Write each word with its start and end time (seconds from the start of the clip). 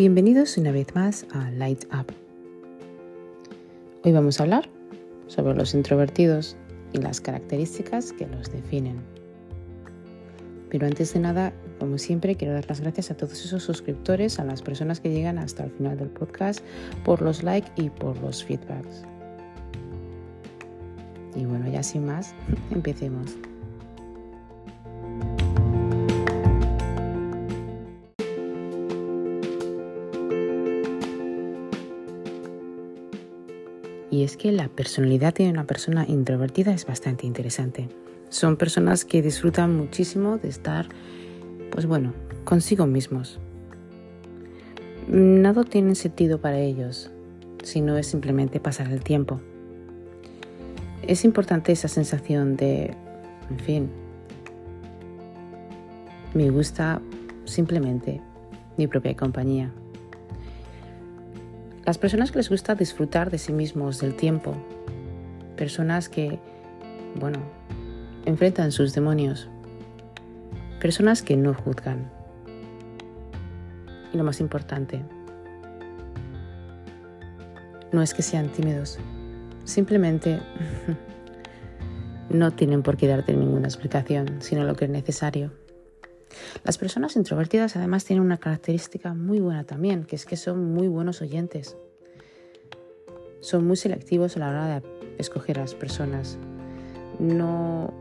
Bienvenidos 0.00 0.56
una 0.56 0.72
vez 0.72 0.94
más 0.94 1.26
a 1.30 1.50
Light 1.50 1.84
Up. 1.92 2.06
Hoy 4.02 4.12
vamos 4.12 4.40
a 4.40 4.44
hablar 4.44 4.66
sobre 5.26 5.54
los 5.54 5.74
introvertidos 5.74 6.56
y 6.94 6.96
las 7.02 7.20
características 7.20 8.14
que 8.14 8.26
los 8.26 8.50
definen. 8.50 9.02
Pero 10.70 10.86
antes 10.86 11.12
de 11.12 11.20
nada, 11.20 11.52
como 11.78 11.98
siempre, 11.98 12.34
quiero 12.34 12.54
dar 12.54 12.66
las 12.66 12.80
gracias 12.80 13.10
a 13.10 13.14
todos 13.18 13.44
esos 13.44 13.62
suscriptores, 13.62 14.38
a 14.38 14.44
las 14.46 14.62
personas 14.62 15.00
que 15.00 15.10
llegan 15.10 15.36
hasta 15.36 15.64
el 15.64 15.70
final 15.70 15.98
del 15.98 16.08
podcast, 16.08 16.64
por 17.04 17.20
los 17.20 17.42
likes 17.42 17.70
y 17.76 17.90
por 17.90 18.18
los 18.22 18.42
feedbacks. 18.42 19.02
Y 21.36 21.44
bueno, 21.44 21.68
ya 21.68 21.82
sin 21.82 22.06
más, 22.06 22.34
empecemos. 22.70 23.36
Es 34.30 34.36
que 34.36 34.52
la 34.52 34.68
personalidad 34.68 35.34
de 35.34 35.50
una 35.50 35.66
persona 35.66 36.04
introvertida 36.06 36.72
es 36.72 36.86
bastante 36.86 37.26
interesante. 37.26 37.88
Son 38.28 38.56
personas 38.56 39.04
que 39.04 39.22
disfrutan 39.22 39.76
muchísimo 39.76 40.38
de 40.38 40.48
estar, 40.48 40.86
pues 41.72 41.86
bueno, 41.86 42.12
consigo 42.44 42.86
mismos. 42.86 43.40
Nada 45.08 45.64
tiene 45.64 45.96
sentido 45.96 46.40
para 46.40 46.60
ellos 46.60 47.10
si 47.64 47.80
no 47.80 47.96
es 47.96 48.06
simplemente 48.06 48.60
pasar 48.60 48.92
el 48.92 49.02
tiempo. 49.02 49.40
Es 51.02 51.24
importante 51.24 51.72
esa 51.72 51.88
sensación 51.88 52.56
de, 52.56 52.94
en 53.50 53.58
fin, 53.58 53.90
me 56.34 56.50
gusta 56.50 57.02
simplemente 57.46 58.20
mi 58.76 58.86
propia 58.86 59.16
compañía. 59.16 59.72
Las 61.90 61.98
personas 61.98 62.30
que 62.30 62.38
les 62.38 62.48
gusta 62.48 62.76
disfrutar 62.76 63.32
de 63.32 63.38
sí 63.38 63.52
mismos, 63.52 64.00
del 64.00 64.14
tiempo. 64.14 64.54
Personas 65.56 66.08
que, 66.08 66.38
bueno, 67.16 67.40
enfrentan 68.26 68.70
sus 68.70 68.94
demonios. 68.94 69.48
Personas 70.80 71.20
que 71.20 71.36
no 71.36 71.52
juzgan. 71.52 72.08
Y 74.14 74.16
lo 74.16 74.22
más 74.22 74.38
importante, 74.38 75.02
no 77.90 78.02
es 78.02 78.14
que 78.14 78.22
sean 78.22 78.50
tímidos, 78.50 79.00
simplemente 79.64 80.38
no 82.30 82.52
tienen 82.52 82.84
por 82.84 82.98
qué 82.98 83.08
darte 83.08 83.32
ninguna 83.32 83.66
explicación, 83.66 84.36
sino 84.38 84.62
lo 84.62 84.76
que 84.76 84.84
es 84.84 84.92
necesario. 84.92 85.59
Las 86.64 86.78
personas 86.78 87.16
introvertidas 87.16 87.76
además 87.76 88.04
tienen 88.04 88.24
una 88.24 88.38
característica 88.38 89.14
muy 89.14 89.40
buena 89.40 89.64
también, 89.64 90.04
que 90.04 90.16
es 90.16 90.26
que 90.26 90.36
son 90.36 90.72
muy 90.72 90.88
buenos 90.88 91.22
oyentes. 91.22 91.76
Son 93.40 93.66
muy 93.66 93.76
selectivos 93.76 94.36
a 94.36 94.40
la 94.40 94.50
hora 94.50 94.80
de 94.80 94.82
escoger 95.18 95.58
a 95.58 95.62
las 95.62 95.74
personas. 95.74 96.38
No 97.18 97.92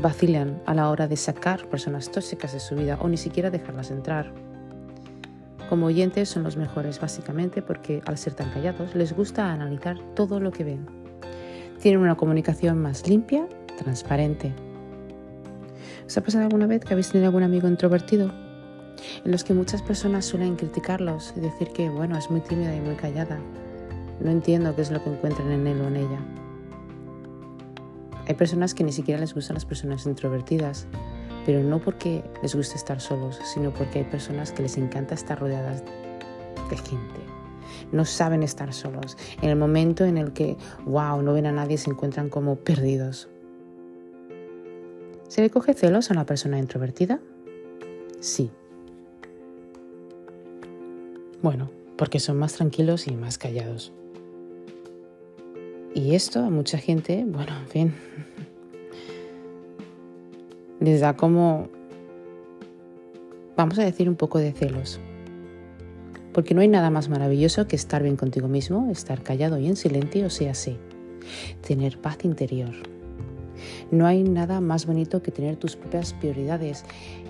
vacilan 0.00 0.60
a 0.66 0.74
la 0.74 0.90
hora 0.90 1.06
de 1.06 1.16
sacar 1.16 1.68
personas 1.68 2.10
tóxicas 2.10 2.52
de 2.52 2.60
su 2.60 2.74
vida 2.74 2.98
o 3.00 3.08
ni 3.08 3.16
siquiera 3.16 3.50
dejarlas 3.50 3.90
entrar. 3.90 4.32
Como 5.68 5.86
oyentes 5.86 6.28
son 6.28 6.42
los 6.42 6.56
mejores 6.56 7.00
básicamente 7.00 7.62
porque 7.62 8.02
al 8.06 8.18
ser 8.18 8.34
tan 8.34 8.50
callados 8.50 8.94
les 8.94 9.14
gusta 9.14 9.50
analizar 9.50 9.98
todo 10.14 10.40
lo 10.40 10.50
que 10.50 10.64
ven. 10.64 10.86
Tienen 11.80 12.00
una 12.00 12.16
comunicación 12.16 12.78
más 12.80 13.08
limpia, 13.08 13.48
transparente, 13.78 14.54
¿Os 16.06 16.18
ha 16.18 16.20
pasado 16.20 16.44
alguna 16.44 16.66
vez 16.66 16.84
que 16.84 16.92
habéis 16.92 17.08
tenido 17.10 17.28
algún 17.28 17.42
amigo 17.42 17.66
introvertido? 17.66 18.30
En 19.24 19.32
los 19.32 19.42
que 19.42 19.54
muchas 19.54 19.82
personas 19.82 20.26
suelen 20.26 20.56
criticarlos 20.56 21.32
y 21.36 21.40
decir 21.40 21.68
que, 21.68 21.88
bueno, 21.88 22.16
es 22.18 22.30
muy 22.30 22.40
tímida 22.40 22.74
y 22.74 22.80
muy 22.80 22.94
callada. 22.94 23.38
No 24.20 24.30
entiendo 24.30 24.74
qué 24.76 24.82
es 24.82 24.90
lo 24.90 25.02
que 25.02 25.10
encuentran 25.10 25.50
en 25.50 25.66
él 25.66 25.80
o 25.80 25.88
en 25.88 25.96
ella. 25.96 26.18
Hay 28.26 28.34
personas 28.34 28.74
que 28.74 28.84
ni 28.84 28.92
siquiera 28.92 29.20
les 29.20 29.34
gustan 29.34 29.54
las 29.54 29.64
personas 29.64 30.06
introvertidas, 30.06 30.86
pero 31.44 31.62
no 31.62 31.78
porque 31.78 32.22
les 32.42 32.54
guste 32.54 32.76
estar 32.76 33.00
solos, 33.00 33.40
sino 33.52 33.72
porque 33.72 34.00
hay 34.00 34.04
personas 34.04 34.52
que 34.52 34.62
les 34.62 34.76
encanta 34.76 35.14
estar 35.14 35.40
rodeadas 35.40 35.84
de 36.70 36.76
gente. 36.76 37.20
No 37.92 38.04
saben 38.04 38.42
estar 38.42 38.72
solos. 38.72 39.16
En 39.42 39.50
el 39.50 39.56
momento 39.56 40.04
en 40.04 40.18
el 40.18 40.32
que, 40.32 40.56
wow, 40.84 41.22
no 41.22 41.32
ven 41.32 41.46
a 41.46 41.52
nadie, 41.52 41.76
se 41.76 41.90
encuentran 41.90 42.28
como 42.28 42.56
perdidos. 42.56 43.28
¿Se 45.34 45.42
le 45.42 45.50
coge 45.50 45.74
celos 45.74 46.08
a 46.08 46.14
una 46.14 46.26
persona 46.26 46.60
introvertida? 46.60 47.18
Sí. 48.20 48.52
Bueno, 51.42 51.72
porque 51.96 52.20
son 52.20 52.38
más 52.38 52.52
tranquilos 52.52 53.08
y 53.08 53.16
más 53.16 53.36
callados. 53.36 53.92
Y 55.92 56.14
esto 56.14 56.38
a 56.38 56.50
mucha 56.50 56.78
gente, 56.78 57.24
bueno, 57.26 57.50
en 57.58 57.66
fin, 57.66 57.94
les 60.78 61.00
da 61.00 61.16
como, 61.16 61.68
vamos 63.56 63.76
a 63.80 63.84
decir, 63.84 64.08
un 64.08 64.14
poco 64.14 64.38
de 64.38 64.52
celos. 64.52 65.00
Porque 66.32 66.54
no 66.54 66.60
hay 66.60 66.68
nada 66.68 66.90
más 66.90 67.08
maravilloso 67.08 67.66
que 67.66 67.74
estar 67.74 68.04
bien 68.04 68.14
contigo 68.14 68.46
mismo, 68.46 68.88
estar 68.92 69.24
callado 69.24 69.58
y 69.58 69.66
en 69.66 69.74
silencio, 69.74 70.30
sea, 70.30 70.52
así. 70.52 70.78
Tener 71.60 72.00
paz 72.00 72.18
interior, 72.22 72.93
no 73.90 74.06
hay 74.06 74.22
nada 74.22 74.60
más 74.60 74.86
bonito 74.86 75.22
que 75.22 75.30
tener 75.30 75.56
tus 75.56 75.76
propias 75.76 76.12
prioridades, 76.14 76.84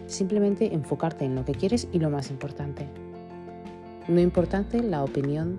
simplemente 0.06 0.74
enfocarte 0.74 1.24
en 1.24 1.34
lo 1.34 1.44
que 1.44 1.52
quieres 1.52 1.88
y 1.92 1.98
lo 1.98 2.10
más 2.10 2.30
importante. 2.30 2.86
No 4.08 4.20
importante 4.20 4.82
la 4.82 5.02
opinión 5.02 5.58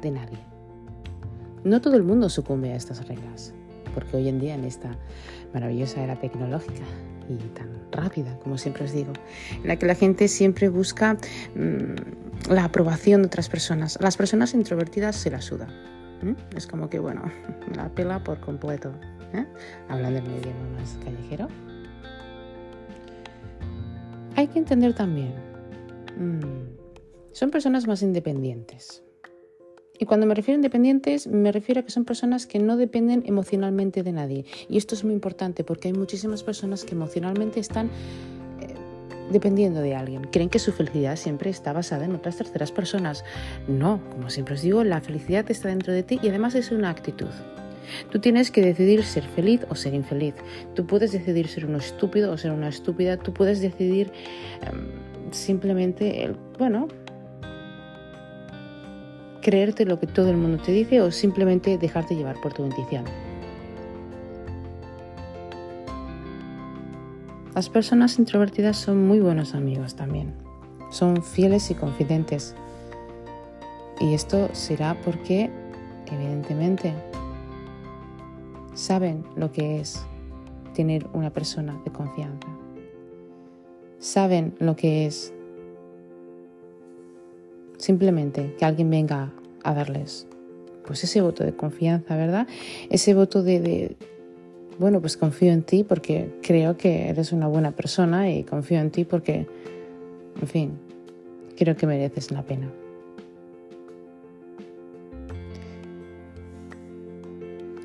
de 0.00 0.10
nadie. 0.10 0.38
No 1.64 1.80
todo 1.80 1.96
el 1.96 2.02
mundo 2.02 2.28
sucumbe 2.28 2.72
a 2.72 2.76
estas 2.76 3.06
reglas, 3.06 3.52
porque 3.94 4.16
hoy 4.16 4.28
en 4.28 4.40
día 4.40 4.54
en 4.54 4.64
esta 4.64 4.96
maravillosa 5.52 6.02
era 6.02 6.16
tecnológica 6.16 6.84
y 7.28 7.36
tan 7.48 7.68
rápida, 7.92 8.36
como 8.38 8.58
siempre 8.58 8.84
os 8.84 8.92
digo, 8.92 9.12
en 9.62 9.68
la 9.68 9.76
que 9.76 9.86
la 9.86 9.94
gente 9.94 10.28
siempre 10.28 10.68
busca 10.68 11.14
mm, 11.54 12.50
la 12.52 12.64
aprobación 12.64 13.22
de 13.22 13.26
otras 13.26 13.48
personas. 13.48 13.98
las 14.00 14.16
personas 14.16 14.54
introvertidas 14.54 15.16
se 15.16 15.30
la 15.30 15.40
suda. 15.40 15.68
Es 16.54 16.66
como 16.66 16.90
que, 16.90 16.98
bueno, 16.98 17.22
la 17.74 17.88
pela 17.88 18.22
por 18.22 18.40
completo. 18.40 18.92
Hablando 19.88 20.18
en 20.18 20.28
mi 20.28 20.38
idioma 20.38 20.78
más 20.78 20.98
callejero. 21.04 21.48
Hay 24.36 24.46
que 24.46 24.58
entender 24.58 24.94
también, 24.94 25.34
mm, 26.16 27.32
son 27.32 27.50
personas 27.50 27.86
más 27.86 28.02
independientes. 28.02 29.02
Y 30.00 30.06
cuando 30.06 30.26
me 30.26 30.34
refiero 30.34 30.56
a 30.56 30.60
independientes, 30.60 31.26
me 31.26 31.52
refiero 31.52 31.82
a 31.82 31.84
que 31.84 31.90
son 31.90 32.06
personas 32.06 32.46
que 32.46 32.58
no 32.58 32.78
dependen 32.78 33.22
emocionalmente 33.26 34.02
de 34.02 34.12
nadie. 34.12 34.46
Y 34.66 34.78
esto 34.78 34.94
es 34.94 35.04
muy 35.04 35.12
importante 35.12 35.62
porque 35.62 35.88
hay 35.88 35.94
muchísimas 35.94 36.42
personas 36.42 36.84
que 36.84 36.94
emocionalmente 36.94 37.60
están 37.60 37.88
eh, 38.60 38.74
dependiendo 39.30 39.82
de 39.82 39.94
alguien. 39.94 40.24
Creen 40.32 40.48
que 40.48 40.58
su 40.58 40.72
felicidad 40.72 41.16
siempre 41.16 41.50
está 41.50 41.74
basada 41.74 42.06
en 42.06 42.14
otras 42.14 42.38
terceras 42.38 42.72
personas. 42.72 43.24
No, 43.68 44.00
como 44.08 44.30
siempre 44.30 44.54
os 44.54 44.62
digo, 44.62 44.84
la 44.84 45.02
felicidad 45.02 45.50
está 45.50 45.68
dentro 45.68 45.92
de 45.92 46.02
ti 46.02 46.18
y 46.22 46.30
además 46.30 46.54
es 46.54 46.70
una 46.70 46.88
actitud. 46.88 47.28
Tú 48.10 48.20
tienes 48.20 48.50
que 48.50 48.62
decidir 48.62 49.02
ser 49.04 49.24
feliz 49.24 49.66
o 49.68 49.74
ser 49.74 49.94
infeliz. 49.94 50.34
Tú 50.74 50.86
puedes 50.86 51.12
decidir 51.12 51.48
ser 51.48 51.66
un 51.66 51.76
estúpido 51.76 52.32
o 52.32 52.38
ser 52.38 52.52
una 52.52 52.68
estúpida. 52.68 53.16
Tú 53.16 53.32
puedes 53.32 53.60
decidir 53.60 54.12
em, 54.62 55.32
simplemente, 55.32 56.24
el, 56.24 56.36
bueno, 56.58 56.88
creerte 59.40 59.84
lo 59.84 59.98
que 59.98 60.06
todo 60.06 60.30
el 60.30 60.36
mundo 60.36 60.62
te 60.62 60.72
dice 60.72 61.00
o 61.00 61.10
simplemente 61.10 61.78
dejarte 61.78 62.14
llevar 62.14 62.40
por 62.40 62.52
tu 62.52 62.64
intuición. 62.64 63.04
Las 67.54 67.68
personas 67.68 68.18
introvertidas 68.18 68.76
son 68.76 69.06
muy 69.06 69.18
buenos 69.18 69.54
amigos 69.54 69.96
también. 69.96 70.34
Son 70.90 71.22
fieles 71.22 71.70
y 71.70 71.74
confidentes. 71.74 72.54
Y 74.00 74.14
esto 74.14 74.48
será 74.52 74.96
porque, 75.02 75.50
evidentemente, 76.10 76.94
saben 78.80 79.24
lo 79.36 79.52
que 79.52 79.78
es 79.78 80.06
tener 80.74 81.06
una 81.12 81.30
persona 81.30 81.78
de 81.84 81.92
confianza. 81.92 82.48
Saben 83.98 84.54
lo 84.58 84.74
que 84.74 85.06
es 85.06 85.34
simplemente 87.76 88.54
que 88.58 88.64
alguien 88.64 88.88
venga 88.88 89.32
a 89.62 89.74
darles 89.74 90.26
pues 90.86 91.04
ese 91.04 91.20
voto 91.20 91.44
de 91.44 91.54
confianza, 91.54 92.16
¿verdad? 92.16 92.48
Ese 92.88 93.12
voto 93.12 93.42
de, 93.42 93.60
de, 93.60 93.96
bueno, 94.78 95.00
pues 95.00 95.18
confío 95.18 95.52
en 95.52 95.62
ti 95.62 95.84
porque 95.84 96.30
creo 96.42 96.78
que 96.78 97.10
eres 97.10 97.32
una 97.32 97.48
buena 97.48 97.72
persona 97.72 98.32
y 98.32 98.44
confío 98.44 98.80
en 98.80 98.90
ti 98.90 99.04
porque, 99.04 99.46
en 100.40 100.48
fin, 100.48 100.78
creo 101.56 101.76
que 101.76 101.86
mereces 101.86 102.30
la 102.30 102.42
pena. 102.42 102.72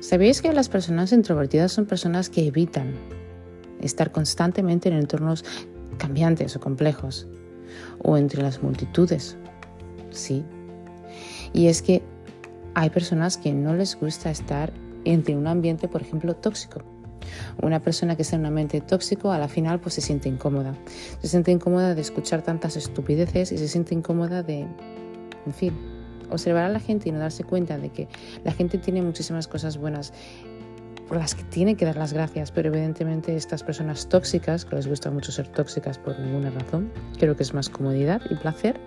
¿Sabéis 0.06 0.40
que 0.40 0.52
las 0.52 0.68
personas 0.68 1.12
introvertidas 1.12 1.72
son 1.72 1.84
personas 1.84 2.30
que 2.30 2.46
evitan 2.46 2.94
estar 3.80 4.12
constantemente 4.12 4.88
en 4.88 4.94
entornos 4.94 5.44
cambiantes 5.98 6.54
o 6.54 6.60
complejos 6.60 7.26
o 8.04 8.16
entre 8.16 8.40
las 8.40 8.62
multitudes? 8.62 9.36
sí. 10.10 10.44
Y 11.52 11.66
es 11.66 11.82
que 11.82 12.04
hay 12.74 12.90
personas 12.90 13.36
que 13.36 13.52
no 13.52 13.74
les 13.74 13.98
gusta 13.98 14.30
estar 14.30 14.72
entre 15.04 15.34
un 15.34 15.48
ambiente, 15.48 15.88
por 15.88 16.02
ejemplo, 16.02 16.36
tóxico. 16.36 16.82
Una 17.60 17.82
persona 17.82 18.14
que 18.14 18.22
está 18.22 18.36
en 18.36 18.42
un 18.42 18.46
ambiente 18.46 18.80
tóxico 18.80 19.32
a 19.32 19.38
la 19.38 19.48
final 19.48 19.80
pues 19.80 19.96
se 19.96 20.02
siente 20.02 20.28
incómoda. 20.28 20.76
Se 21.20 21.26
siente 21.26 21.50
incómoda 21.50 21.96
de 21.96 22.02
escuchar 22.02 22.42
tantas 22.42 22.76
estupideces 22.76 23.50
y 23.50 23.58
se 23.58 23.66
siente 23.66 23.92
incómoda 23.92 24.44
de, 24.44 24.68
en 25.46 25.52
fin, 25.52 25.95
observar 26.30 26.64
a 26.64 26.68
la 26.68 26.80
gente 26.80 27.08
y 27.08 27.12
no 27.12 27.18
darse 27.18 27.44
cuenta 27.44 27.78
de 27.78 27.90
que 27.90 28.08
la 28.44 28.52
gente 28.52 28.78
tiene 28.78 29.02
muchísimas 29.02 29.48
cosas 29.48 29.78
buenas 29.78 30.12
por 31.08 31.18
las 31.18 31.34
que 31.34 31.44
tiene 31.44 31.76
que 31.76 31.84
dar 31.84 31.96
las 31.96 32.12
gracias, 32.12 32.50
pero 32.50 32.68
evidentemente 32.68 33.36
estas 33.36 33.62
personas 33.62 34.08
tóxicas, 34.08 34.64
que 34.64 34.74
les 34.76 34.88
gusta 34.88 35.10
mucho 35.10 35.30
ser 35.30 35.46
tóxicas 35.48 35.98
por 35.98 36.18
ninguna 36.18 36.50
razón, 36.50 36.90
creo 37.18 37.36
que 37.36 37.44
es 37.44 37.54
más 37.54 37.68
comodidad 37.68 38.20
y 38.28 38.34
placer, 38.34 38.80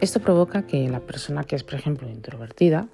esto 0.00 0.20
provoca 0.20 0.62
que 0.62 0.88
la 0.88 1.00
persona 1.00 1.44
que 1.44 1.56
es, 1.56 1.64
por 1.64 1.74
ejemplo, 1.74 2.08
introvertida, 2.08 2.88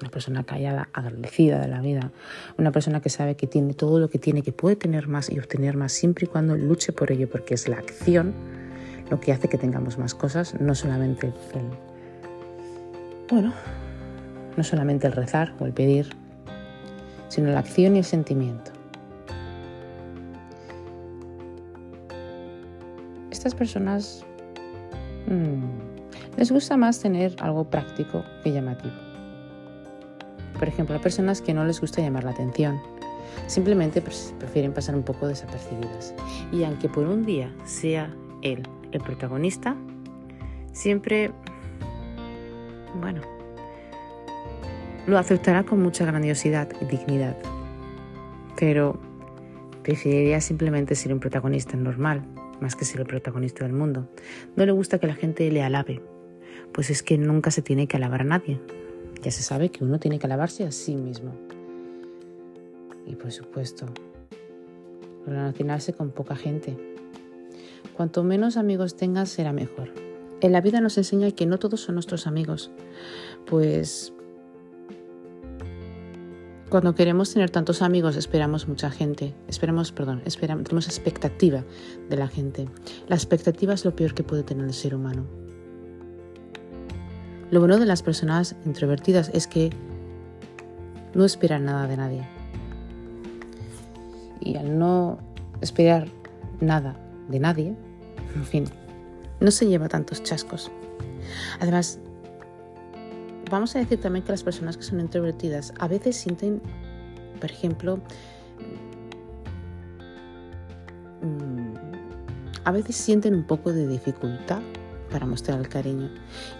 una 0.00 0.10
persona 0.10 0.44
callada, 0.44 0.88
agradecida 0.92 1.58
de 1.60 1.68
la 1.68 1.80
vida, 1.80 2.12
una 2.58 2.72
persona 2.72 3.00
que 3.00 3.10
sabe 3.10 3.34
que 3.34 3.46
tiene 3.46 3.74
todo 3.74 3.98
lo 3.98 4.08
que 4.08 4.18
tiene, 4.18 4.42
que 4.42 4.52
puede 4.52 4.76
tener 4.76 5.08
más 5.08 5.30
y 5.30 5.38
obtener 5.38 5.76
más 5.76 5.92
siempre 5.92 6.24
y 6.24 6.28
cuando 6.28 6.56
luche 6.56 6.92
por 6.92 7.12
ello, 7.12 7.28
porque 7.28 7.54
es 7.54 7.68
la 7.68 7.76
acción 7.76 8.34
lo 9.10 9.20
que 9.20 9.32
hace 9.32 9.48
que 9.48 9.58
tengamos 9.58 9.98
más 9.98 10.14
cosas, 10.14 10.58
no 10.60 10.74
solamente 10.74 11.26
el, 11.26 11.34
bueno, 13.28 13.52
no 14.56 14.64
solamente 14.64 15.08
el 15.08 15.12
rezar 15.12 15.52
o 15.58 15.66
el 15.66 15.72
pedir, 15.72 16.10
sino 17.28 17.50
la 17.50 17.58
acción 17.58 17.96
y 17.96 17.98
el 17.98 18.04
sentimiento. 18.04 18.70
Estas 23.30 23.54
personas 23.54 24.24
mmm, 25.26 25.64
les 26.36 26.52
gusta 26.52 26.76
más 26.76 27.00
tener 27.00 27.34
algo 27.40 27.64
práctico 27.64 28.24
que 28.44 28.52
llamativo. 28.52 28.94
Por 30.58 30.68
ejemplo, 30.68 30.94
hay 30.94 31.00
personas 31.00 31.40
que 31.40 31.54
no 31.54 31.64
les 31.64 31.80
gusta 31.80 32.02
llamar 32.02 32.24
la 32.24 32.32
atención, 32.32 32.80
simplemente 33.46 34.02
prefieren 34.02 34.72
pasar 34.72 34.94
un 34.94 35.02
poco 35.02 35.26
desapercibidas. 35.26 36.14
Y 36.52 36.64
aunque 36.64 36.88
por 36.88 37.08
un 37.08 37.24
día 37.24 37.50
sea 37.64 38.14
él 38.42 38.62
el 38.92 39.00
protagonista, 39.00 39.76
siempre, 40.72 41.30
bueno, 43.00 43.20
lo 45.06 45.18
aceptará 45.18 45.64
con 45.64 45.82
mucha 45.82 46.04
grandiosidad 46.04 46.68
y 46.80 46.84
dignidad. 46.84 47.36
Pero 48.58 49.00
preferiría 49.82 50.40
simplemente 50.40 50.94
ser 50.94 51.12
un 51.12 51.20
protagonista 51.20 51.76
normal, 51.76 52.22
más 52.60 52.76
que 52.76 52.84
ser 52.84 53.00
el 53.00 53.06
protagonista 53.06 53.64
del 53.64 53.72
mundo. 53.72 54.08
No 54.56 54.66
le 54.66 54.72
gusta 54.72 54.98
que 54.98 55.06
la 55.06 55.14
gente 55.14 55.50
le 55.50 55.62
alabe, 55.62 56.02
pues 56.72 56.90
es 56.90 57.02
que 57.02 57.18
nunca 57.18 57.50
se 57.50 57.62
tiene 57.62 57.86
que 57.86 57.96
alabar 57.96 58.22
a 58.22 58.24
nadie. 58.24 58.60
Ya 59.22 59.30
se 59.30 59.42
sabe 59.42 59.70
que 59.70 59.84
uno 59.84 59.98
tiene 59.98 60.18
que 60.18 60.26
alabarse 60.26 60.64
a 60.64 60.72
sí 60.72 60.96
mismo. 60.96 61.34
Y 63.06 63.16
por 63.16 63.32
supuesto, 63.32 63.86
relacionarse 65.26 65.92
con 65.92 66.10
poca 66.10 66.36
gente. 66.36 66.89
Cuanto 67.96 68.24
menos 68.24 68.56
amigos 68.56 68.96
tengas, 68.96 69.28
será 69.28 69.52
mejor. 69.52 69.92
En 70.40 70.52
la 70.52 70.60
vida 70.60 70.80
nos 70.80 70.96
enseña 70.96 71.30
que 71.32 71.46
no 71.46 71.58
todos 71.58 71.82
son 71.82 71.96
nuestros 71.96 72.26
amigos, 72.26 72.70
pues 73.46 74.14
cuando 76.70 76.94
queremos 76.94 77.32
tener 77.32 77.50
tantos 77.50 77.82
amigos 77.82 78.16
esperamos 78.16 78.68
mucha 78.68 78.90
gente, 78.90 79.34
esperamos, 79.48 79.92
perdón, 79.92 80.22
esperamos, 80.24 80.64
tenemos 80.64 80.86
expectativa 80.86 81.64
de 82.08 82.16
la 82.16 82.28
gente. 82.28 82.68
La 83.08 83.16
expectativa 83.16 83.74
es 83.74 83.84
lo 83.84 83.94
peor 83.94 84.14
que 84.14 84.22
puede 84.22 84.44
tener 84.44 84.64
el 84.64 84.72
ser 84.72 84.94
humano. 84.94 85.26
Lo 87.50 87.58
bueno 87.58 87.78
de 87.78 87.86
las 87.86 88.02
personas 88.02 88.54
introvertidas 88.64 89.30
es 89.34 89.48
que 89.48 89.70
no 91.12 91.24
esperan 91.24 91.64
nada 91.64 91.88
de 91.88 91.96
nadie. 91.96 92.28
Y 94.40 94.56
al 94.56 94.78
no 94.78 95.18
esperar 95.60 96.06
nada 96.60 96.96
de 97.30 97.40
nadie, 97.40 97.74
en 98.34 98.44
fin, 98.44 98.64
no 99.40 99.50
se 99.50 99.66
lleva 99.66 99.88
tantos 99.88 100.22
chascos. 100.22 100.70
Además, 101.60 101.98
vamos 103.50 103.74
a 103.74 103.78
decir 103.78 104.00
también 104.00 104.24
que 104.24 104.32
las 104.32 104.42
personas 104.42 104.76
que 104.76 104.82
son 104.82 105.00
introvertidas 105.00 105.72
a 105.78 105.88
veces 105.88 106.16
sienten, 106.16 106.60
por 107.40 107.50
ejemplo, 107.50 107.98
mm, 111.22 111.74
a 112.64 112.72
veces 112.72 112.96
sienten 112.96 113.34
un 113.34 113.44
poco 113.44 113.72
de 113.72 113.86
dificultad 113.86 114.62
para 115.10 115.26
mostrar 115.26 115.58
el 115.58 115.68
cariño. 115.68 116.10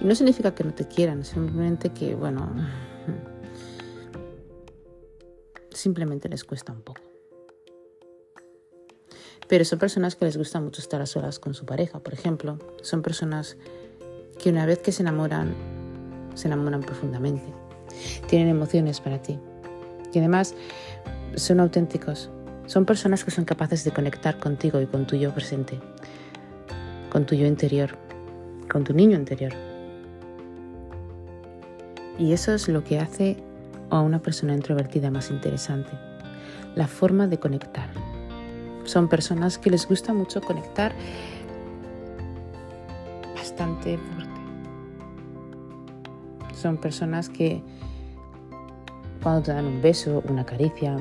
Y 0.00 0.04
no 0.04 0.14
significa 0.14 0.54
que 0.54 0.64
no 0.64 0.74
te 0.74 0.86
quieran, 0.86 1.24
simplemente 1.24 1.90
que, 1.90 2.14
bueno, 2.14 2.50
simplemente 5.70 6.28
les 6.28 6.44
cuesta 6.44 6.72
un 6.72 6.82
poco. 6.82 7.00
Pero 9.50 9.66
son 9.66 9.78
personas 9.78 10.16
que 10.16 10.24
les 10.24 10.38
gusta 10.38 10.60
mucho 10.60 10.80
estar 10.80 11.02
a 11.02 11.06
solas 11.06 11.38
con 11.38 11.52
su 11.52 11.66
pareja, 11.66 11.98
por 11.98 12.14
ejemplo. 12.14 12.58
Son 12.80 13.02
personas 13.02 13.58
que 14.42 14.48
una 14.48 14.64
vez 14.64 14.78
que 14.78 14.92
se 14.92 15.02
enamoran 15.02 15.54
se 16.34 16.48
enamoran 16.48 16.80
profundamente, 16.80 17.52
tienen 18.28 18.48
emociones 18.48 19.00
para 19.00 19.20
ti 19.20 19.38
y 20.12 20.18
además 20.18 20.54
son 21.34 21.60
auténticos, 21.60 22.30
son 22.66 22.86
personas 22.86 23.24
que 23.24 23.30
son 23.30 23.44
capaces 23.44 23.84
de 23.84 23.90
conectar 23.90 24.38
contigo 24.38 24.80
y 24.80 24.86
con 24.86 25.06
tu 25.06 25.16
yo 25.16 25.32
presente, 25.34 25.78
con 27.10 27.26
tu 27.26 27.34
yo 27.34 27.46
interior, 27.46 27.96
con 28.70 28.84
tu 28.84 28.94
niño 28.94 29.16
interior. 29.16 29.52
Y 32.18 32.32
eso 32.32 32.54
es 32.54 32.68
lo 32.68 32.84
que 32.84 32.98
hace 32.98 33.42
a 33.90 34.00
una 34.00 34.20
persona 34.20 34.54
introvertida 34.54 35.10
más 35.10 35.30
interesante, 35.30 35.90
la 36.74 36.86
forma 36.86 37.26
de 37.26 37.38
conectar. 37.38 37.90
Son 38.90 39.08
personas 39.08 39.58
que 39.58 39.70
les 39.70 39.86
gusta 39.86 40.12
mucho 40.12 40.40
conectar 40.40 40.92
bastante 43.36 43.96
fuerte 43.98 44.30
son 46.60 46.76
personas 46.76 47.28
que 47.28 47.62
cuando 49.22 49.42
te 49.42 49.52
dan 49.52 49.66
un 49.66 49.82
beso, 49.82 50.22
una 50.28 50.44
caricia, 50.44 50.96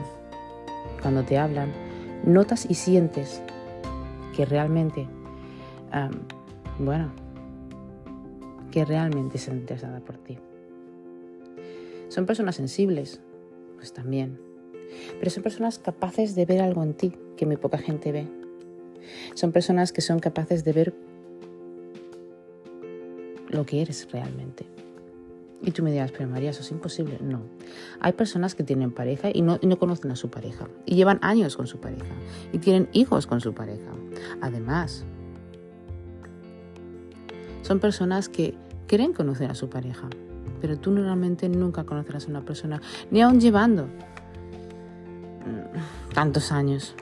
cuando 1.02 1.24
te 1.24 1.38
hablan, 1.38 1.72
notas 2.24 2.66
y 2.70 2.76
sientes 2.76 3.42
que 4.36 4.46
realmente, 4.46 5.08
bueno, 6.80 7.12
que 8.72 8.86
realmente 8.86 9.38
se 9.38 9.52
interesada 9.52 10.00
por 10.00 10.18
ti. 10.18 10.38
Son 12.08 12.26
personas 12.26 12.56
sensibles, 12.56 13.22
pues 13.76 13.94
también. 13.94 14.49
Pero 15.20 15.32
son 15.32 15.44
personas 15.44 15.80
capaces 15.80 16.36
de 16.36 16.46
ver 16.46 16.62
algo 16.62 16.84
en 16.84 16.94
ti 16.94 17.14
que 17.38 17.46
muy 17.46 17.58
poca 17.58 17.78
gente 17.78 18.12
ve. 18.12 18.28
Son 19.34 19.52
personas 19.52 19.92
que 19.92 20.02
son 20.02 20.20
capaces 20.20 20.64
de 20.64 20.74
ver 20.74 20.94
lo 23.50 23.66
que 23.66 23.82
eres 23.82 24.08
realmente. 24.12 24.66
Y 25.62 25.72
tú 25.72 25.84
me 25.84 25.92
dirás, 25.92 26.12
pero 26.12 26.30
María, 26.30 26.52
eso 26.52 26.62
es 26.62 26.72
imposible. 26.72 27.18
No. 27.22 27.42
Hay 28.00 28.14
personas 28.14 28.56
que 28.56 28.64
tienen 28.64 28.92
pareja 28.92 29.30
y 29.34 29.42
no, 29.42 29.60
no 29.62 29.78
conocen 29.78 30.12
a 30.12 30.16
su 30.16 30.30
pareja. 30.30 30.70
Y 30.86 30.96
llevan 30.96 31.20
años 31.22 31.58
con 31.58 31.68
su 31.68 31.80
pareja. 31.80 32.06
Y 32.54 32.60
tienen 32.60 32.88
hijos 32.94 33.28
con 33.28 33.42
su 33.42 33.54
pareja. 33.54 33.92
Además, 34.42 35.06
son 37.62 37.80
personas 37.80 38.30
que 38.30 38.56
quieren 38.88 39.14
conocer 39.14 39.52
a 39.52 39.56
su 39.56 39.70
pareja. 39.70 40.10
Pero 40.62 40.78
tú 40.78 40.92
normalmente 40.92 41.50
nunca 41.50 41.84
conocerás 41.84 42.26
a 42.28 42.30
una 42.30 42.46
persona, 42.46 42.82
ni 43.12 43.22
aún 43.22 43.40
llevando 43.40 43.88
tantos 46.20 46.52
años. 46.52 46.96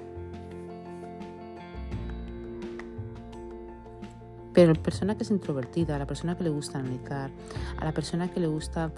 Pero 4.54 4.76
la 4.76 4.80
persona 4.80 5.18
que 5.18 5.24
es 5.24 5.32
introvertida, 5.32 5.96
a 5.96 5.98
la 5.98 6.06
persona 6.06 6.38
que 6.38 6.44
le 6.44 6.52
gusta 6.52 6.78
analizar, 6.78 7.32
a 7.80 7.84
la 7.84 7.94
persona 7.94 8.28
que 8.28 8.40
le 8.40 8.46
gusta 8.46 8.92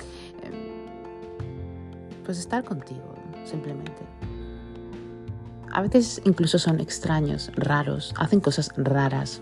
pues 2.26 2.38
estar 2.38 2.66
contigo, 2.66 3.16
simplemente. 3.46 4.02
A 5.72 5.82
veces 5.82 6.22
incluso 6.26 6.60
son 6.60 6.82
extraños, 6.82 7.50
raros, 7.56 8.14
hacen 8.18 8.42
cosas 8.42 8.74
raras. 8.76 9.42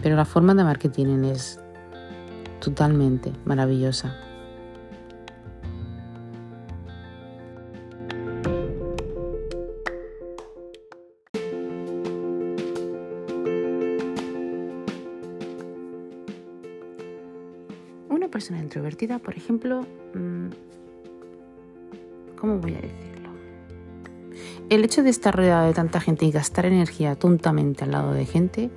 Pero 0.00 0.14
la 0.14 0.24
forma 0.24 0.54
de 0.54 0.62
amar 0.62 0.78
que 0.78 0.88
tienen 0.88 1.24
es 1.24 1.58
totalmente 2.60 3.32
maravillosa. 3.44 4.29
Introvertida, 18.58 19.18
por 19.18 19.36
ejemplo, 19.36 19.86
mm, 20.14 20.48
¿cómo 22.36 22.58
voy 22.58 22.72
a 22.72 22.80
decirlo? 22.80 23.10
el 24.70 24.84
hecho 24.84 25.02
de 25.02 25.10
estar 25.10 25.34
rodeado 25.34 25.66
de 25.66 25.74
tanta 25.74 26.00
gente 26.00 26.24
y 26.24 26.30
gastar 26.30 26.64
energía 26.64 27.16
tontamente 27.16 27.84
al 27.84 27.90
lado 27.90 28.12
de 28.12 28.24
gente 28.24 28.70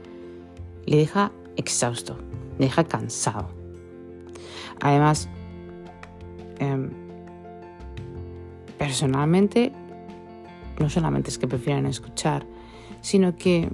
le 0.85 0.97
deja 0.97 1.31
exhausto, 1.55 2.17
le 2.57 2.65
deja 2.65 2.83
cansado. 2.83 3.47
Además, 4.81 5.29
em, 6.57 6.89
personalmente, 8.79 9.71
no 10.79 10.89
solamente 10.89 11.29
es 11.29 11.37
que 11.37 11.47
prefieren 11.47 11.85
escuchar, 11.85 12.43
sino 13.01 13.35
que 13.35 13.69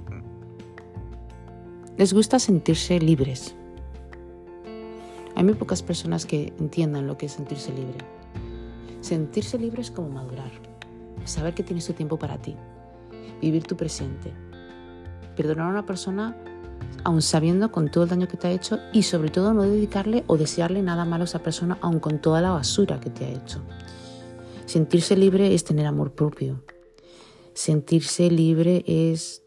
les 1.96 2.12
gusta 2.12 2.38
sentirse 2.38 3.00
libres. 3.00 3.56
Hay 5.40 5.44
muy 5.44 5.54
pocas 5.54 5.82
personas 5.82 6.26
que 6.26 6.52
entiendan 6.60 7.06
lo 7.06 7.16
que 7.16 7.24
es 7.24 7.32
sentirse 7.32 7.72
libre. 7.72 7.96
Sentirse 9.00 9.58
libre 9.58 9.80
es 9.80 9.90
como 9.90 10.10
madurar, 10.10 10.50
saber 11.24 11.54
que 11.54 11.62
tienes 11.62 11.86
tu 11.86 11.94
tiempo 11.94 12.18
para 12.18 12.36
ti, 12.36 12.56
vivir 13.40 13.62
tu 13.62 13.74
presente, 13.74 14.34
perdonar 15.36 15.68
a 15.68 15.70
una 15.70 15.86
persona 15.86 16.36
aun 17.04 17.22
sabiendo 17.22 17.72
con 17.72 17.90
todo 17.90 18.04
el 18.04 18.10
daño 18.10 18.28
que 18.28 18.36
te 18.36 18.48
ha 18.48 18.50
hecho 18.50 18.80
y 18.92 19.04
sobre 19.04 19.30
todo 19.30 19.54
no 19.54 19.62
dedicarle 19.62 20.24
o 20.26 20.36
desearle 20.36 20.82
nada 20.82 21.06
malo 21.06 21.22
a 21.22 21.24
esa 21.24 21.38
persona 21.38 21.78
aun 21.80 22.00
con 22.00 22.20
toda 22.20 22.42
la 22.42 22.50
basura 22.50 23.00
que 23.00 23.08
te 23.08 23.24
ha 23.24 23.30
hecho. 23.30 23.62
Sentirse 24.66 25.16
libre 25.16 25.54
es 25.54 25.64
tener 25.64 25.86
amor 25.86 26.12
propio. 26.12 26.62
Sentirse 27.54 28.30
libre 28.30 28.84
es 28.86 29.42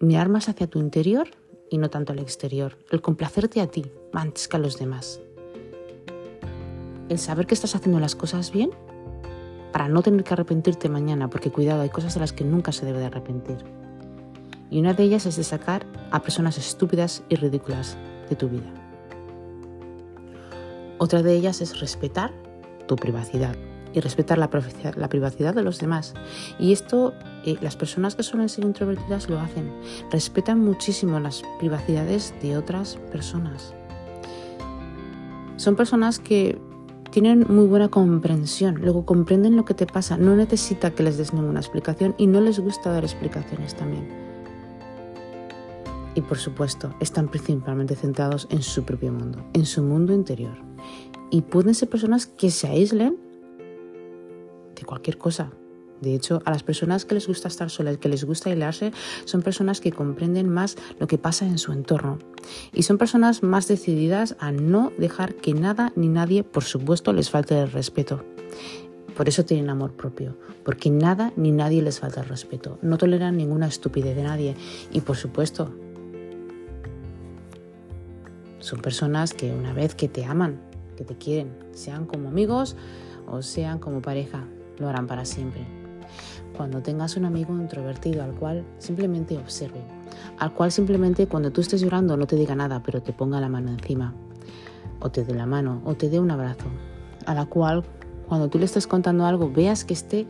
mirar 0.00 0.30
más 0.30 0.48
hacia 0.48 0.68
tu 0.68 0.80
interior 0.80 1.28
y 1.70 1.78
no 1.78 1.90
tanto 1.90 2.12
al 2.12 2.18
exterior. 2.18 2.76
El 2.90 3.00
complacerte 3.00 3.60
a 3.60 3.66
ti 3.66 3.86
antes 4.12 4.48
que 4.48 4.56
a 4.56 4.60
los 4.60 4.78
demás 4.78 5.20
el 7.08 7.18
saber 7.18 7.46
que 7.46 7.54
estás 7.54 7.74
haciendo 7.74 8.00
las 8.00 8.14
cosas 8.14 8.52
bien 8.52 8.70
para 9.72 9.88
no 9.88 10.02
tener 10.02 10.24
que 10.24 10.34
arrepentirte 10.34 10.88
mañana, 10.88 11.28
porque 11.28 11.50
cuidado, 11.50 11.82
hay 11.82 11.90
cosas 11.90 12.14
de 12.14 12.20
las 12.20 12.32
que 12.32 12.44
nunca 12.44 12.72
se 12.72 12.86
debe 12.86 12.98
de 12.98 13.06
arrepentir. 13.06 13.58
Y 14.70 14.78
una 14.80 14.94
de 14.94 15.02
ellas 15.02 15.26
es 15.26 15.36
de 15.36 15.44
sacar 15.44 15.86
a 16.10 16.22
personas 16.22 16.58
estúpidas 16.58 17.22
y 17.28 17.36
ridículas 17.36 17.96
de 18.28 18.36
tu 18.36 18.48
vida. 18.48 18.72
Otra 20.98 21.22
de 21.22 21.34
ellas 21.34 21.60
es 21.60 21.80
respetar 21.80 22.32
tu 22.86 22.96
privacidad 22.96 23.56
y 23.92 24.00
respetar 24.00 24.38
la, 24.38 24.50
privacidad 24.50 25.54
de 25.54 25.62
los 25.62 25.78
demás. 25.78 26.14
Y 26.58 26.72
esto, 26.72 27.14
eh, 27.44 27.56
las 27.60 27.76
personas 27.76 28.14
que 28.14 28.22
suelen 28.22 28.48
ser 28.48 28.64
introvertidas 28.64 29.28
lo 29.28 29.38
hacen. 29.38 29.70
Respetan 30.10 30.60
muchísimo 30.60 31.18
las 31.20 31.42
privacidades 31.58 32.34
de 32.42 32.56
otras 32.56 32.96
personas. 33.10 33.74
Son 35.56 35.74
personas 35.76 36.18
que 36.18 36.60
tienen 37.10 37.46
muy 37.48 37.66
buena 37.66 37.88
comprensión, 37.88 38.76
luego 38.76 39.04
comprenden 39.04 39.56
lo 39.56 39.64
que 39.64 39.74
te 39.74 39.86
pasa, 39.86 40.16
no 40.16 40.36
necesita 40.36 40.90
que 40.90 41.02
les 41.02 41.16
des 41.16 41.32
ninguna 41.32 41.60
explicación 41.60 42.14
y 42.18 42.26
no 42.26 42.40
les 42.40 42.60
gusta 42.60 42.92
dar 42.92 43.02
explicaciones 43.02 43.74
también. 43.74 44.06
Y 46.14 46.20
por 46.20 46.38
supuesto, 46.38 46.94
están 47.00 47.28
principalmente 47.28 47.96
centrados 47.96 48.46
en 48.50 48.62
su 48.62 48.84
propio 48.84 49.12
mundo, 49.12 49.44
en 49.52 49.66
su 49.66 49.82
mundo 49.82 50.12
interior. 50.12 50.56
Y 51.30 51.42
pueden 51.42 51.74
ser 51.74 51.88
personas 51.88 52.26
que 52.26 52.50
se 52.50 52.66
aíslen 52.66 53.27
cualquier 54.88 55.18
cosa, 55.18 55.50
de 56.00 56.14
hecho, 56.14 56.42
a 56.44 56.50
las 56.50 56.62
personas 56.62 57.04
que 57.04 57.14
les 57.14 57.26
gusta 57.26 57.48
estar 57.48 57.70
solas, 57.70 57.98
que 57.98 58.08
les 58.08 58.24
gusta 58.24 58.50
aislarse, 58.50 58.92
son 59.24 59.42
personas 59.42 59.80
que 59.80 59.92
comprenden 59.92 60.48
más 60.48 60.76
lo 60.98 61.06
que 61.06 61.18
pasa 61.18 61.44
en 61.44 61.58
su 61.58 61.72
entorno. 61.72 62.18
Y 62.72 62.84
son 62.84 62.98
personas 62.98 63.42
más 63.42 63.66
decididas 63.68 64.36
a 64.38 64.52
no 64.52 64.92
dejar 64.96 65.34
que 65.34 65.54
nada 65.54 65.92
ni 65.96 66.08
nadie, 66.08 66.44
por 66.44 66.64
supuesto, 66.64 67.12
les 67.12 67.30
falte 67.30 67.60
el 67.60 67.70
respeto. 67.70 68.24
Por 69.16 69.28
eso 69.28 69.44
tienen 69.44 69.68
amor 69.68 69.94
propio, 69.94 70.38
porque 70.64 70.90
nada 70.90 71.32
ni 71.34 71.50
nadie 71.50 71.82
les 71.82 71.98
falta 71.98 72.20
el 72.20 72.28
respeto. 72.28 72.78
No 72.82 72.96
toleran 72.96 73.36
ninguna 73.36 73.66
estupidez 73.66 74.14
de 74.14 74.22
nadie. 74.22 74.56
Y 74.92 75.00
por 75.00 75.16
supuesto, 75.16 75.74
son 78.60 78.80
personas 78.80 79.34
que 79.34 79.50
una 79.50 79.72
vez 79.72 79.96
que 79.96 80.08
te 80.08 80.24
aman, 80.24 80.60
que 80.96 81.04
te 81.04 81.16
quieren, 81.16 81.52
sean 81.72 82.06
como 82.06 82.28
amigos 82.28 82.76
o 83.26 83.42
sean 83.42 83.80
como 83.80 84.00
pareja, 84.00 84.46
lo 84.78 84.88
harán 84.88 85.06
para 85.06 85.24
siempre 85.24 85.66
cuando 86.58 86.82
tengas 86.82 87.16
un 87.16 87.24
amigo 87.24 87.54
introvertido 87.56 88.24
al 88.24 88.34
cual 88.34 88.64
simplemente 88.78 89.38
observe, 89.38 89.80
al 90.38 90.52
cual 90.52 90.72
simplemente 90.72 91.28
cuando 91.28 91.52
tú 91.52 91.60
estés 91.60 91.80
llorando 91.80 92.16
no 92.16 92.26
te 92.26 92.34
diga 92.34 92.56
nada, 92.56 92.82
pero 92.82 93.00
te 93.00 93.12
ponga 93.12 93.40
la 93.40 93.48
mano 93.48 93.70
encima, 93.70 94.12
o 94.98 95.08
te 95.08 95.24
dé 95.24 95.34
la 95.34 95.46
mano, 95.46 95.80
o 95.84 95.94
te 95.94 96.10
dé 96.10 96.18
un 96.18 96.32
abrazo, 96.32 96.66
a 97.26 97.34
la 97.34 97.46
cual 97.46 97.84
cuando 98.26 98.48
tú 98.48 98.58
le 98.58 98.64
estés 98.64 98.88
contando 98.88 99.24
algo 99.24 99.52
veas 99.52 99.84
que 99.84 99.94
esté 99.94 100.26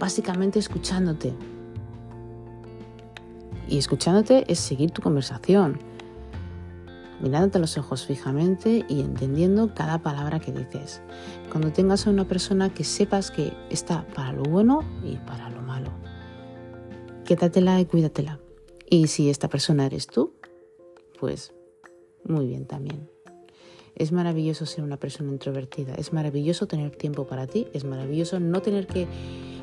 básicamente 0.00 0.58
escuchándote. 0.58 1.34
Y 3.68 3.76
escuchándote 3.76 4.50
es 4.50 4.58
seguir 4.58 4.90
tu 4.90 5.02
conversación, 5.02 5.78
mirándote 7.24 7.56
a 7.56 7.60
los 7.62 7.78
ojos 7.78 8.04
fijamente 8.04 8.84
y 8.86 9.00
entendiendo 9.00 9.74
cada 9.74 9.98
palabra 10.02 10.40
que 10.40 10.52
dices. 10.52 11.00
Cuando 11.50 11.72
tengas 11.72 12.06
a 12.06 12.10
una 12.10 12.28
persona 12.28 12.72
que 12.74 12.84
sepas 12.84 13.30
que 13.30 13.54
está 13.70 14.06
para 14.08 14.32
lo 14.32 14.42
bueno 14.42 14.80
y 15.02 15.16
para 15.16 15.48
lo 15.48 15.62
malo. 15.62 15.90
Quédatela 17.24 17.80
y 17.80 17.86
cuídatela. 17.86 18.40
Y 18.90 19.06
si 19.06 19.30
esta 19.30 19.48
persona 19.48 19.86
eres 19.86 20.06
tú, 20.06 20.34
pues 21.18 21.54
muy 22.24 22.46
bien 22.46 22.66
también. 22.66 23.08
Es 23.94 24.12
maravilloso 24.12 24.66
ser 24.66 24.84
una 24.84 24.98
persona 24.98 25.32
introvertida, 25.32 25.94
es 25.94 26.12
maravilloso 26.12 26.66
tener 26.66 26.90
tiempo 26.94 27.26
para 27.26 27.46
ti, 27.46 27.68
es 27.72 27.84
maravilloso 27.84 28.38
no 28.38 28.60
tener 28.60 28.86
que 28.86 29.06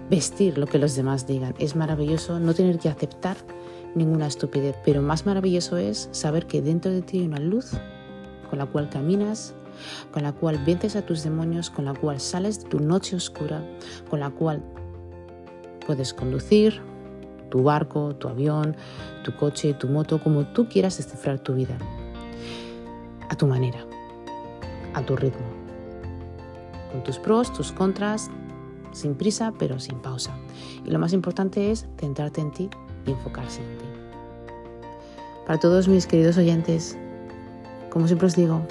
vestir 0.10 0.58
lo 0.58 0.66
que 0.66 0.80
los 0.80 0.96
demás 0.96 1.28
digan, 1.28 1.54
es 1.60 1.76
maravilloso 1.76 2.40
no 2.40 2.56
tener 2.56 2.80
que 2.80 2.90
aceptar 2.90 3.38
ninguna 3.96 4.28
estupidez, 4.28 4.76
pero 4.86 5.02
más 5.02 5.26
maravilloso 5.26 5.78
es 5.78 6.10
saber 6.12 6.48
que 6.48 6.62
dentro 6.62 6.92
de 6.92 7.02
ti 7.02 7.20
hay 7.20 7.26
una 7.26 7.40
luz 7.40 7.72
con 8.50 8.60
la 8.60 8.66
cual 8.66 8.90
caminas, 8.90 9.54
con 10.12 10.24
la 10.24 10.34
cual 10.34 10.64
vences 10.66 10.96
a 10.96 11.06
tus 11.06 11.24
demonios, 11.24 11.70
con 11.70 11.86
la 11.86 11.94
cual 11.94 12.20
sales 12.20 12.64
de 12.64 12.70
tu 12.70 12.80
noche 12.80 13.16
oscura, 13.16 13.64
con 14.10 14.20
la 14.20 14.30
cual 14.30 14.62
puedes 15.86 16.14
conducir 16.14 16.82
tu 17.50 17.64
barco, 17.64 18.16
tu 18.16 18.28
avión, 18.28 18.76
tu 19.24 19.36
coche, 19.36 19.74
tu 19.74 19.88
moto, 19.88 20.22
como 20.22 20.46
tú 20.48 20.68
quieras 20.68 20.98
descifrar 20.98 21.40
tu 21.40 21.54
vida, 21.54 21.78
a 23.30 23.36
tu 23.36 23.48
manera, 23.48 23.86
a 24.94 25.06
tu 25.06 25.16
ritmo, 25.16 25.48
con 26.92 27.04
tus 27.04 27.20
pros, 27.20 27.52
tus 27.54 27.72
contras, 27.72 28.30
sin 28.92 29.16
prisa 29.16 29.54
pero 29.58 29.80
sin 29.80 30.00
pausa. 30.00 30.36
Y 30.86 30.92
lo 30.92 31.00
más 31.00 31.14
importante 31.14 31.72
es 31.72 31.88
centrarte 31.98 32.42
en 32.42 32.52
ti 32.52 32.70
y 33.06 33.12
enfocarse 33.12 33.62
en 33.62 33.78
ti. 33.78 33.86
Para 35.46 35.60
todos 35.60 35.88
mis 35.88 36.08
queridos 36.08 36.38
oyentes, 36.38 36.98
como 37.90 38.08
siempre 38.08 38.28
os 38.28 38.36
digo, 38.36 38.66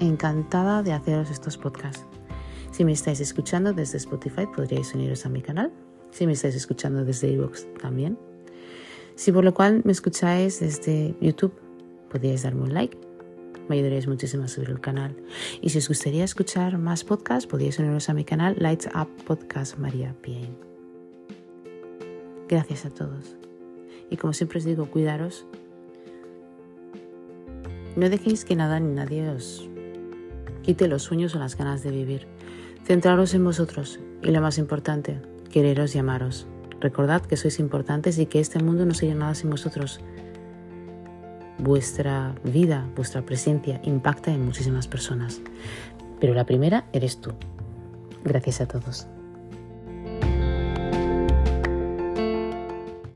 encantada 0.00 0.82
de 0.82 0.92
haceros 0.92 1.30
estos 1.30 1.56
podcasts. 1.56 2.04
Si 2.70 2.84
me 2.84 2.92
estáis 2.92 3.20
escuchando 3.20 3.72
desde 3.72 3.98
Spotify, 3.98 4.46
podríais 4.46 4.94
uniros 4.94 5.26
a 5.26 5.28
mi 5.28 5.42
canal. 5.42 5.72
Si 6.12 6.26
me 6.26 6.32
estáis 6.32 6.54
escuchando 6.54 7.04
desde 7.04 7.28
iVoox, 7.32 7.66
también. 7.80 8.18
Si 9.16 9.32
por 9.32 9.44
lo 9.44 9.52
cual 9.52 9.82
me 9.84 9.92
escucháis 9.92 10.60
desde 10.60 11.14
YouTube, 11.20 11.52
podríais 12.10 12.42
darme 12.42 12.62
un 12.62 12.74
like. 12.74 12.96
Me 13.68 13.76
ayudaréis 13.76 14.06
muchísimo 14.06 14.44
a 14.44 14.48
subir 14.48 14.70
el 14.70 14.80
canal. 14.80 15.16
Y 15.60 15.70
si 15.70 15.78
os 15.78 15.88
gustaría 15.88 16.24
escuchar 16.24 16.78
más 16.78 17.04
podcasts, 17.04 17.46
podríais 17.46 17.78
uniros 17.78 18.08
a 18.08 18.14
mi 18.14 18.24
canal 18.24 18.56
Lights 18.58 18.88
Up 18.94 19.08
Podcast 19.24 19.78
María 19.78 20.14
Pien. 20.22 20.56
Gracias 22.48 22.86
a 22.86 22.90
todos. 22.90 23.49
Y 24.10 24.16
como 24.16 24.32
siempre 24.32 24.58
os 24.58 24.64
digo, 24.64 24.90
cuidaros. 24.90 25.46
No 27.96 28.08
dejéis 28.10 28.44
que 28.44 28.56
nada 28.56 28.78
ni 28.80 28.92
nadie 28.92 29.28
os 29.28 29.70
quite 30.62 30.88
los 30.88 31.02
sueños 31.02 31.34
o 31.34 31.38
las 31.38 31.56
ganas 31.56 31.82
de 31.82 31.90
vivir. 31.90 32.26
Centraros 32.84 33.34
en 33.34 33.44
vosotros 33.44 34.00
y 34.22 34.30
lo 34.30 34.40
más 34.40 34.58
importante, 34.58 35.20
quereros 35.50 35.94
y 35.94 35.98
amaros. 35.98 36.46
Recordad 36.80 37.22
que 37.22 37.36
sois 37.36 37.58
importantes 37.58 38.18
y 38.18 38.26
que 38.26 38.40
este 38.40 38.62
mundo 38.62 38.86
no 38.86 38.94
sería 38.94 39.14
nada 39.14 39.34
sin 39.34 39.50
vosotros. 39.50 40.00
Vuestra 41.58 42.34
vida, 42.42 42.88
vuestra 42.96 43.22
presencia 43.22 43.80
impacta 43.84 44.32
en 44.32 44.44
muchísimas 44.44 44.88
personas. 44.88 45.42
Pero 46.20 46.34
la 46.34 46.46
primera 46.46 46.86
eres 46.92 47.20
tú. 47.20 47.32
Gracias 48.24 48.60
a 48.60 48.66
todos. 48.66 49.06